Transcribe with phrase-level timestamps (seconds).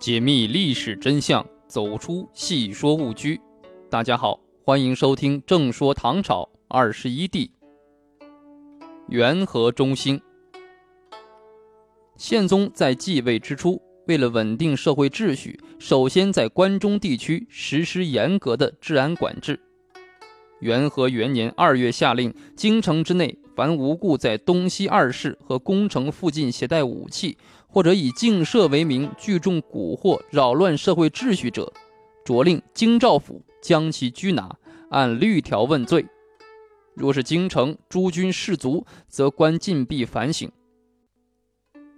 [0.00, 3.38] 解密历史真相，走出戏说误区。
[3.90, 7.52] 大家好，欢迎收听《正说唐朝二十一帝》。
[9.10, 10.18] 元和中兴，
[12.16, 19.60] 宪宗在继位之初，为了稳定社会秩序，首先在关中地区实施严格的治安管制。
[20.60, 27.36] 元和元年二月下令，京城之内凡无故在东西二市和宫城附近携带武器。
[27.72, 31.72] 或者以净社为名聚众蛊惑、扰乱社会秩序者，
[32.24, 34.56] 着令京兆府将其拘拿，
[34.90, 36.04] 按律条问罪。
[36.94, 40.50] 若是京城诸军士卒，则关禁闭反省。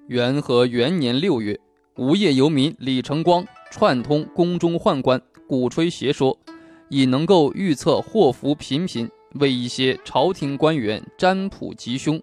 [0.09, 1.59] 元和元年六月，
[1.97, 6.39] 无业游民李成光串通宫中宦官，鼓吹邪说，
[6.91, 12.23] 以能够预测祸福频频，为一些朝廷官员占卜吉凶，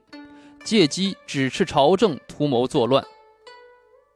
[0.63, 3.03] 借机指斥朝政，图谋作乱。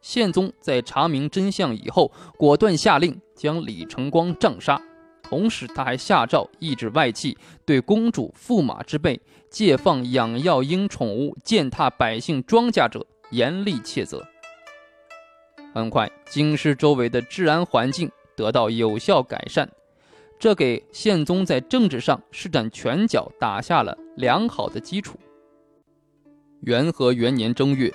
[0.03, 4.79] 宪宗在查明真相以后，果断下令将李承光杖杀，
[5.23, 14.21] 同时他还下诏抑制外戚对公主、驸马之辈借放养药婴宠物、践踏百姓庄稼者严厉切责。
[15.73, 19.69] 很快，京师周围的治安环境得到有效改善，
[20.37, 25.17] 这给宪宗在政治上施展拳脚打下了良好的基础。
[26.63, 27.89] 元和元年正月。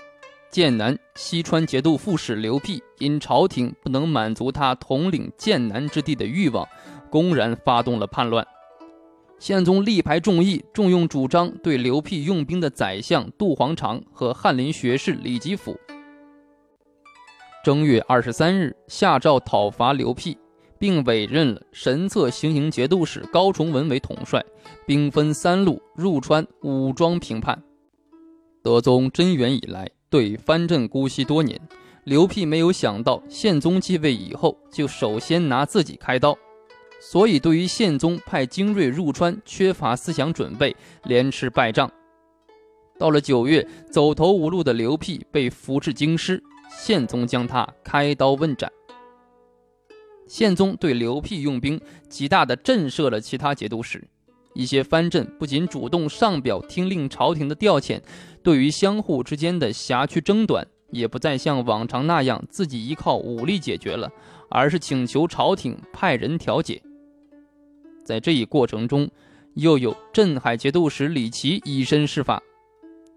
[0.51, 6.67] 剑南西川节度副使刘辟因朝廷不能满足他统领剑南之地的欲望，
[7.11, 8.47] 公然发动了叛乱。
[9.39, 15.79] 宪宗力排众议，重用主张对刘辟用兵的宰相杜黄长和翰林学士李吉甫。
[17.63, 20.37] 正月二十三日，下诏讨伐刘辟，
[20.79, 24.43] 并委任了神策行营节度使高崇文为统帅，
[24.87, 27.63] 兵分三路入川，武装平叛。
[28.63, 29.87] 德宗贞元以来。
[30.11, 31.61] 对藩镇姑息多年，
[32.05, 36.37] 刘辟没有想到宪宗继位以后就首先拿自己开刀，
[37.01, 40.75] 所以对于宪宗派精锐入川缺乏思想准备，
[41.05, 41.91] 连吃败仗。
[42.99, 48.73] 到了九月，走投无路的刘辟被俘至京师，宪宗将他开刀问斩。
[50.27, 54.03] 宪宗对刘辟用兵极大的震慑了其他节度使。
[54.59, 58.01] 一些藩镇不仅主动上表听令朝廷的调遣，
[58.43, 64.11] 对于相互之间的辖区争端，也不再像往常那样自己依靠武力解决了，
[64.51, 66.83] 而是请求朝廷派人调解。
[68.05, 69.09] 在这一过程中，
[69.55, 72.43] 又有镇海节度使李琦以身试法，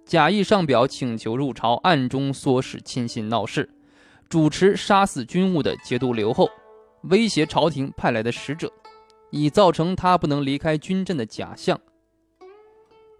[0.05, 3.67] 假意上表请求入朝，暗中唆使亲信闹事，
[4.29, 6.47] 主持杀死军务的节度留后，
[7.05, 8.71] 威胁朝廷派来的使者。
[9.31, 11.79] 以造成他不能离开军阵的假象。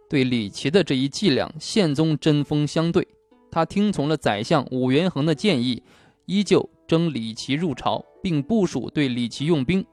[0.07, 3.07] 对李琦的这一伎俩，宪宗针锋相对。
[3.49, 5.81] 他听从了宰相武元衡的建议，
[6.25, 9.85] 依旧征李琦入朝，并部署对李琦用兵。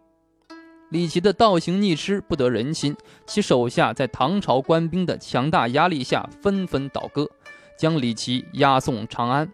[0.90, 2.96] 李琦的倒行逆施不得人心，
[3.26, 7.28] 其手下在唐朝官兵的强大压力下纷纷倒戈，
[7.76, 9.52] 将李琦押送长安。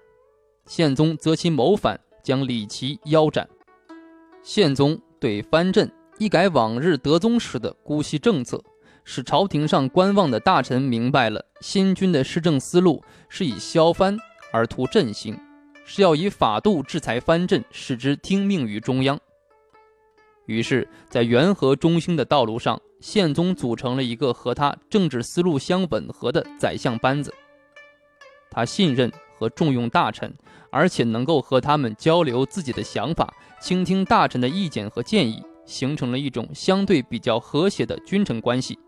[0.67, 3.49] 宪宗择其谋反，将李琦腰斩。
[4.43, 5.91] 宪宗对藩镇。
[6.19, 8.63] 一改往日德宗时的姑息政策，
[9.05, 14.17] 使朝廷上观望的大臣明白了新君的施政思路是以削藩
[14.53, 15.37] 而图振兴，
[15.85, 19.19] 是要以法度制裁藩镇，使之听命于中央。
[20.47, 27.35] 于是，在元和中兴的道路上，宪宗组成了一个和他政治思路相吻合的宰相班子。
[28.51, 30.33] 他信任和重用大臣，
[30.71, 35.43] 而且能够和他们交流自己的想法，倾听大臣的意见和建议。
[35.65, 38.79] 形成了一种相对比较和谐的君臣关系。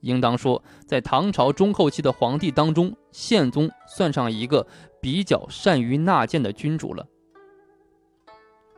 [0.00, 4.66] 应当说，在唐朝中后期的皇帝当中，宪宗算上一个
[5.00, 7.04] 比较善于纳谏的君主了。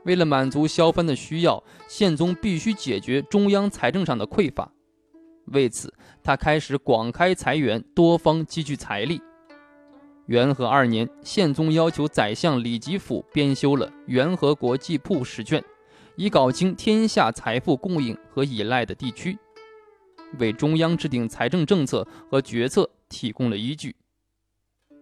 [0.05, 4.73] 为了满足萧藩的需要，宪宗必须解决中央财政上的匮乏。
[5.47, 9.21] 为此，他开始广开财源，多方积聚财力。
[10.27, 15.63] 元和二年，宪宗要求宰相李吉甫编修了《元和国际铺》十卷。
[16.19, 19.39] 以搞清天下财富供应和依赖的地区，
[20.41, 23.95] 为中央制定财政政策和决策提供了依据。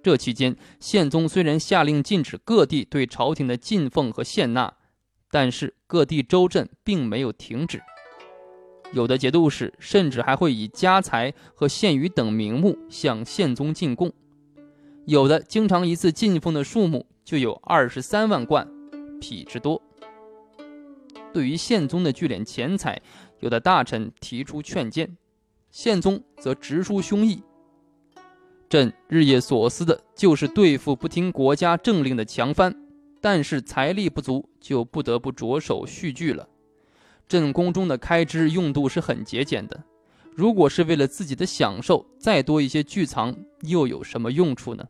[0.03, 4.75] 这期间，宪宗虽然下令禁止各地对朝廷的进奉和献纳，
[5.31, 7.81] 但是各地州镇并没有停止。
[8.93, 14.13] 有的节度使甚至还会以家财和献鱼等名目向宪宗进贡，
[15.07, 18.69] 有的经常一次进奉的数目就有二十三万贯
[19.19, 19.83] 匹之多。
[21.37, 22.99] 对于宪宗的聚敛钱财，
[23.41, 25.19] 有的大臣提出劝谏，
[25.71, 27.43] 宪宗则直抒胸臆
[28.71, 32.75] ：“朕日夜所思的就是对付不听国家政令的强藩，
[33.21, 36.49] 但是财力不足，就不得不着手续剧了。
[37.29, 39.85] 朕宫中的开支用度是很节俭的，
[40.35, 44.89] 如果是为了自己的享受，再多一些聚藏又有什么用处呢？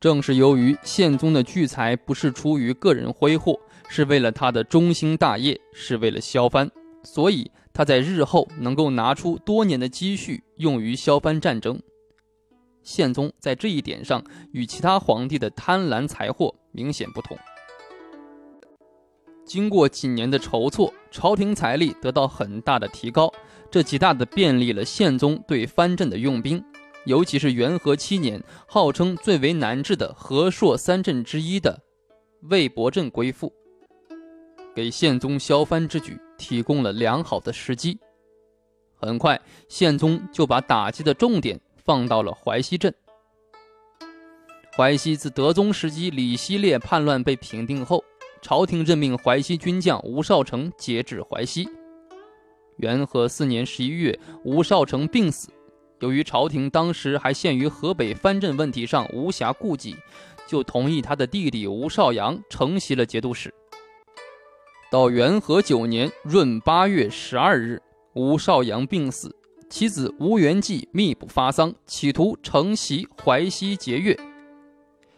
[0.00, 3.60] 正是由于宪宗的聚财不是出于个人挥霍，
[3.92, 6.70] 是为了他的中兴大业，是为了削藩，
[7.02, 11.82] 所以他在日后能够拿出多年的积蓄用于削藩战争。
[12.84, 14.22] 宪宗在这一点上
[14.52, 17.36] 与其他皇帝的贪婪财货明显不同。
[19.44, 23.28] 经过几年的筹措，朝廷财力得到很大的提高，
[23.72, 26.62] 这极大的便利了宪宗对藩镇的用兵，
[27.06, 31.82] 尤其是元和七年，号称最为难治的和硕三镇之一的
[32.42, 33.52] 魏博镇归附，
[34.80, 37.98] 给宪宗削藩之举提供了良好的时机。
[38.94, 39.38] 很快，
[39.68, 41.60] 宪宗就把打击的重点。
[41.84, 42.94] 放到了淮西镇。
[44.76, 48.04] 淮西自德宗时期李希烈叛乱被平定后，
[48.40, 51.68] 朝廷任命淮西军将吴少成节制淮西。
[52.76, 55.48] 元和四年十一月，吴少成病死。
[55.98, 59.96] 由于朝廷当时还陷于河北藩镇问题上无暇顾及，
[60.46, 63.52] 就同意他的弟弟吴少阳承袭了节度使。
[64.90, 67.80] 到元和九年闰八月十二日，
[68.14, 69.32] 吴少阳病死。
[69.68, 74.18] 其子吴元济密不发丧，企图承袭淮西节钺。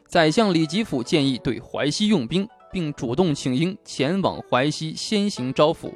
[0.06, 5.90] 宰相李吉甫建议对淮西用兵，并主动请缨前往淮西先行招抚。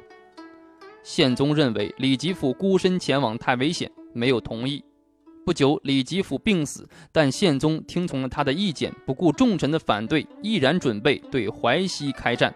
[1.03, 4.83] 宪宗认为李吉甫孤身前往太危险，没有同意。
[5.45, 12.51] 不久，李吉甫病死，但宪宗听从了他的意见，不顾重臣的反对，毅然准备对淮西开战。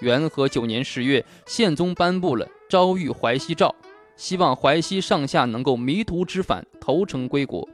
[0.00, 3.74] 元和九年十月，宪宗颁布了招谕淮西诏。
[4.14, 7.66] 希望淮西上下能够迷途知返，投诚归国。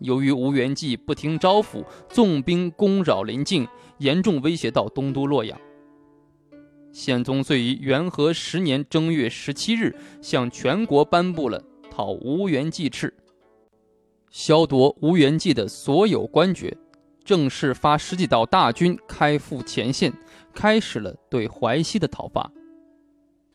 [0.00, 3.66] 由于吴元济不听招抚，纵兵攻扰临近，
[3.98, 5.58] 严重威胁到东都洛阳。
[6.92, 13.10] 宪宗遂于元和十年正月十七日，向全国颁布了讨吴元济敕，
[14.30, 16.76] 削夺吴元济的所有官爵，
[17.24, 20.12] 正式发十几道大军开赴前线，
[20.54, 22.50] 开始了对淮西的讨伐。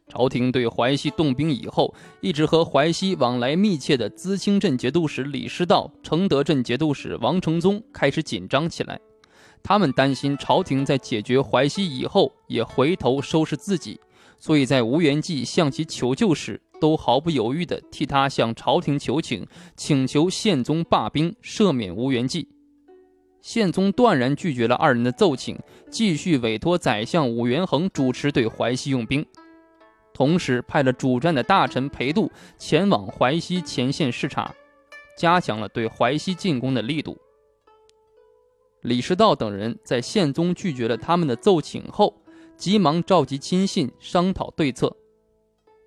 [0.07, 9.00] 朝廷对淮西动兵以后，一直和淮西往来密切的资清镇节度使李师道、承德镇节度使王承宗开始紧张起来。
[9.62, 14.00] 他们担心朝廷在解决淮西以后，也回头收拾自己，
[14.40, 22.48] 所以在吴元济向其求救时，都毫不犹豫地替他向朝廷求情，请求宪宗罢兵，赦免吴元济。
[23.41, 25.57] 宪宗断然拒绝了二人的奏请，
[25.89, 29.25] 继续委托宰相武元衡主持对淮西用兵。
[30.13, 34.53] 同时派了主战的大臣裴度前往淮西前线视察，
[35.18, 37.18] 加强了对淮西进攻的力度。
[38.81, 42.21] 李师道等人在宪宗拒绝了他们的奏请后，
[42.57, 44.94] 急忙召集亲信商讨对策。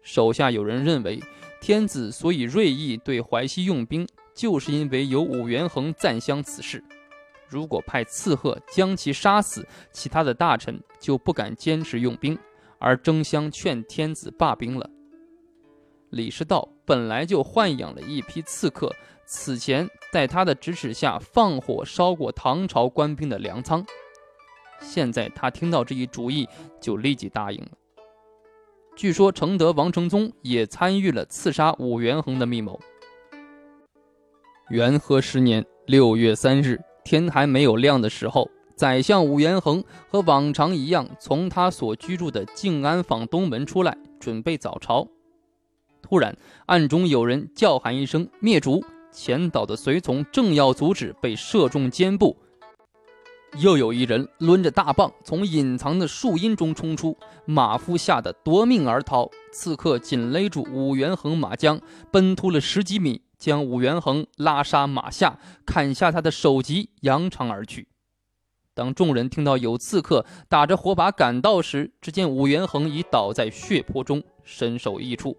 [0.02, 1.20] 手下有人认为，
[1.60, 6.82] 天子所以锐意对淮西用兵，就是因为有武元衡赞襄此事。
[7.52, 12.38] 如果派刺客将其杀死，其他的大臣就不敢坚持用兵。
[12.84, 14.90] 而争相劝天子罢兵了。
[16.10, 18.92] 李师道本来就豢养了一批刺客，
[19.24, 23.86] 此前在他的指使下放火烧过唐朝官兵的粮仓，
[24.80, 26.48] 现在他听到这一主意，
[26.80, 27.70] 就立即答应了。
[28.96, 32.80] 据说承德王承宗也参与了刺杀武元衡的密谋。
[34.70, 38.50] 元和十年六月三日，天还没有亮的时候。
[38.74, 45.06] 宰相武元衡和往常一样，从他所居住的静安坊东门出来，准备早朝。
[46.00, 48.82] 突然，暗中有人叫喊一声“灭烛”，
[49.12, 52.36] 前导的随从正要阻止，被射中肩部。
[53.58, 59.30] 又有一人抡着大棒从隐藏的树荫中冲出，马夫吓得夺命而逃。
[59.52, 61.78] 刺客紧勒住武元衡马缰，
[62.10, 67.88] 奔突了十几米，将武元衡拉杀马下，砍下他的首级，扬长而去。
[68.72, 75.36] 当众人听到有刺客打着火把赶到时，只见武元衡已倒在血泊中，身首异处。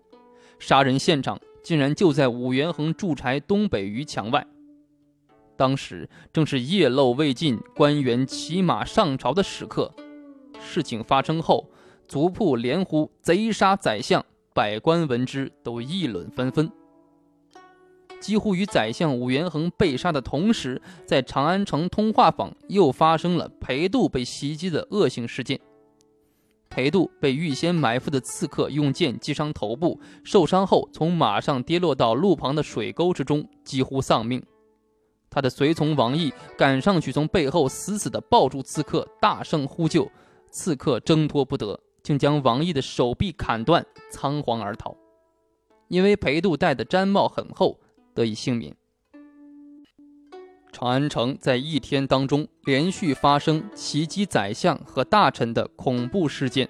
[0.59, 4.45] 杀人现场竟然就在武元衡住宅东北余墙外。
[5.55, 9.89] 当时正是夜漏未尽，官员骑马上朝的时刻。
[10.59, 11.69] 事情发生后，
[12.05, 16.69] 族仆连呼“贼杀宰相”，百官闻之都议论纷纷。
[18.23, 25.59] 几乎与宰相武元衡被杀的同时，在长安城通化坊又发生了裴度被袭击的恶性事件。
[26.69, 34.41] 裴度被预先埋伏的刺客用剑击伤头部，受伤后从马上跌落到路旁的水沟之中，几乎丧命。
[35.29, 40.09] 他的随从王毅赶上去，从背后死死地抱住刺客，大声呼救。
[40.49, 44.95] 刺客挣脱不得，竟将王毅的手臂砍断，仓皇而逃。
[45.89, 47.77] 因为裴度戴的毡帽很厚，
[48.13, 48.75] 得以幸免。
[50.71, 56.67] 长安城在一天当中连续发生袭击宰相和大臣的恐怖事件，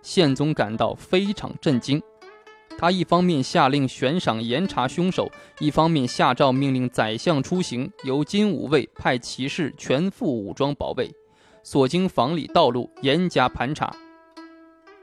[0.00, 2.02] 宪宗感到非常震惊。
[2.78, 5.30] 他一方面下令悬赏严查凶手，
[5.60, 11.14] 一方面下诏命令宰相出行，由金吾卫派骑士全副武装保卫，
[11.62, 13.94] 所经房里道路严加盘查。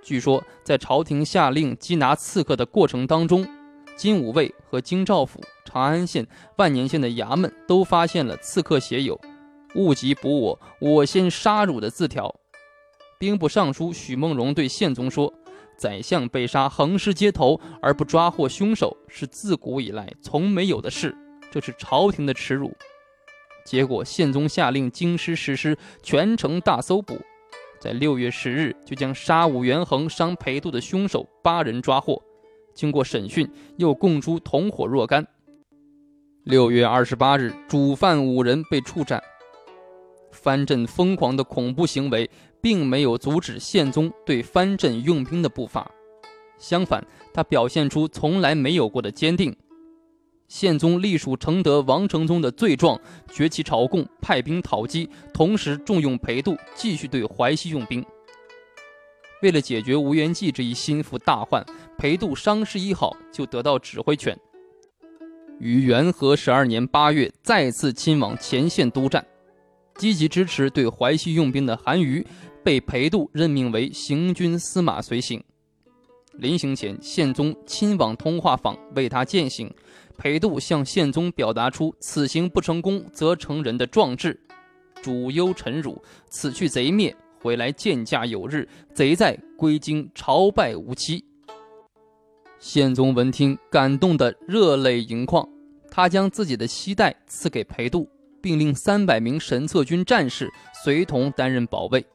[0.01, 3.47] 据说，在朝廷下令缉拿刺客的过程当中，
[3.95, 5.39] 金吾卫和京兆府、
[5.69, 6.25] 长安县、
[6.57, 9.19] 万年县的衙门都发现了刺客写有
[9.75, 12.33] “勿急捕我，我先杀汝”的字条。
[13.19, 15.33] 兵部尚书许梦荣对宪宗说。
[15.77, 21.15] 宰相被杀，横尸街头而不抓获凶手，是自古以来从没有的事，
[21.49, 22.75] 这是朝廷的耻辱。
[23.65, 27.17] 结果，宪宗下令京师实施全城大搜捕，
[27.79, 32.21] 在六月十日就将杀武元衡、伤裴度的凶手八人抓获。
[32.73, 35.25] 经过审讯，又供出同伙若干。
[36.49, 39.21] 六月二十八日，主犯五人被处斩。
[40.31, 42.27] 藩镇疯狂的恐怖行为。
[42.61, 45.89] 并没有阻止宪宗对藩镇用兵的步伐，
[46.57, 47.01] 相反，
[47.33, 49.55] 他表现出从来没有过的坚定。
[50.49, 52.99] 宪宗隶属承德王承宗的罪状，
[53.31, 58.05] 崛起朝贡，派兵讨击，同时重用裴度，继续对淮西用兵。
[59.41, 61.65] 为了解决吴元济这一心腹大患，
[61.97, 64.37] 裴度伤势一好就得到指挥权，
[65.59, 69.25] 于元和十二年八月再次亲往前线督战，
[69.97, 72.25] 积极支持对淮西用兵的韩愈。
[72.61, 75.41] 被裴度任命为行军司马随行，
[76.33, 79.73] 临行前，宪宗亲往通化坊为他饯行。
[80.17, 84.37] 裴度向宪宗表达出此行不成功则成仁的壮志。
[85.01, 88.67] 主忧臣辱，此去贼灭，回来见驾有日。
[88.93, 91.28] 贼在，归京朝拜无期。
[92.59, 95.47] 宪宗闻听，感动得热泪盈眶。
[95.89, 98.05] 他将自己的膝带赐给裴度，
[98.41, 100.51] 并令三百名神策军战士
[100.83, 102.05] 随同担任保卫。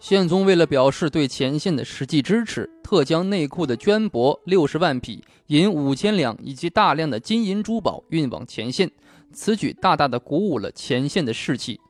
[0.00, 8.90] 宪宗为了表示对前线的实际支持，特将内库的绢帛六十万匹、银五千两以及大量的金银珠宝运往前线。
[9.32, 11.80] 此举大大的鼓舞了前线的士气。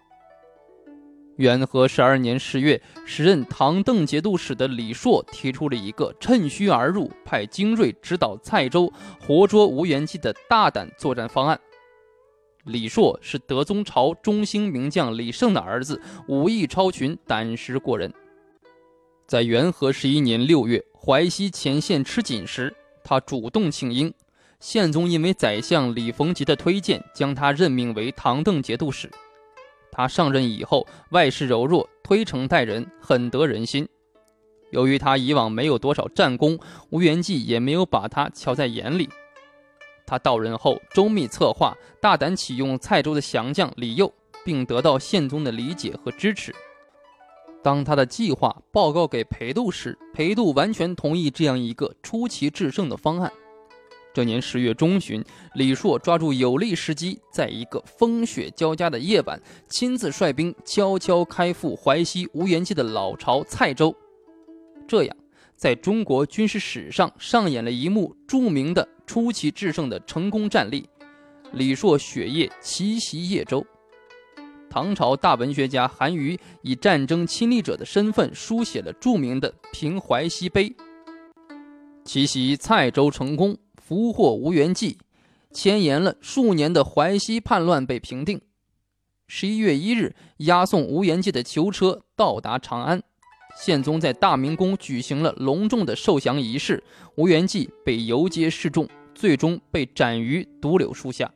[1.36, 11.58] 元和十二年十月，时任唐邓节度使的李硕提出了一个趁虚而入，派精锐直捣蔡州，活捉吴元济的大胆作战方案。
[12.64, 18.12] 李硕是德宗朝中兴名将李胜的儿子，武艺超群，胆识过人。
[19.26, 24.14] 在元和十一年六月，淮西前线吃紧时，他主动请缨。
[24.60, 29.10] 宪宗因为宰相李逢吉的推荐，将他任命为唐邓节度使。
[29.94, 33.88] 他上任以后，外事柔弱，推诚待人，很得人心。
[34.72, 36.58] 由于他以往没有多少战功，
[36.90, 39.08] 吴元济也没有把他瞧在眼里。
[40.04, 44.12] 他到任后，周密策划，大胆启用蔡州的降将李佑，
[44.44, 46.52] 并得到宪宗的理解和支持。
[47.62, 53.32] 当他的计划报告给裴度时，裴度完全同意这样一个出奇制胜的方案。
[54.14, 55.22] 这年十月中旬，
[55.54, 63.94] 李硕抓住有利时机，在一个风雪交加的夜晚，亲自率兵悄悄开赴淮西吴元济的老巢蔡州。
[64.88, 65.16] 这样，
[65.56, 68.88] 在中国军事史上上演了一幕著名的。
[69.06, 70.88] 出奇制胜的成功战例，
[71.52, 73.62] 李硕雪夜奇袭叶州。
[74.70, 80.70] 唐朝大文学家韩愈以战争亲历者的身份书写了著名的《平淮西碑》。
[82.06, 83.54] 奇袭蔡州成功，
[83.86, 84.96] 俘获吴元济，
[85.52, 88.40] 牵延了数年的淮西叛乱被平定。
[89.26, 93.02] 十一月一日，押送吴元济的囚车到达长安，
[93.60, 96.82] 宪宗在大明宫举行了隆重的受降仪式，
[97.16, 98.88] 吴元济被游街示众。
[99.14, 101.32] 最终被斩于独柳树下。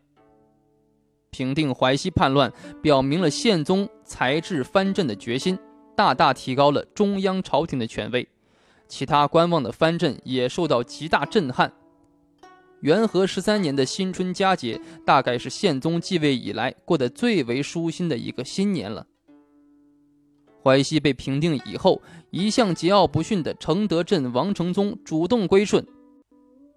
[1.31, 2.53] 平定淮西叛乱，
[2.83, 5.57] 表明了宪宗裁制藩镇的决心，
[5.97, 8.29] 大大提高了中央朝廷的权威。
[8.89, 11.73] 其他观望的藩镇也受到极大震撼。
[12.81, 19.07] 元和十三年的新春佳节，大概是宪宗继位以来过得最为舒心的一个新年了。
[20.63, 25.85] 淮西被平定以后，一向桀骜不驯的承德镇王承宗主动归顺。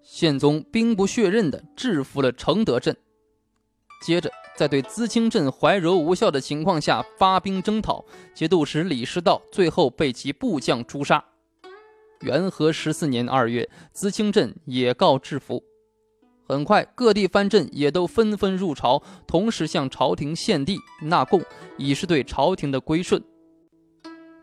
[0.02, 2.96] 宪宗兵不血刃地制服了承德镇，
[4.04, 8.04] 接着在对淄青镇怀柔无效的情况下发兵征讨，
[8.34, 11.24] 节度使李师道最后被其部将诛杀。
[12.22, 15.62] 元和十四年二月，淄青镇也告制服。
[16.46, 21.42] 很快，各地藩镇也都纷纷入朝，同时向朝廷献地纳贡，
[21.76, 23.22] 以示对朝廷的归顺。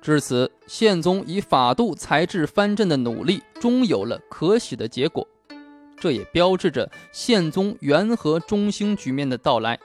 [0.01, 5.27] 至此，宪宗以法度裁制藩镇的努力，终有了可喜的结果。
[5.97, 9.77] 这也标志着宪宗元和中兴局面的到来。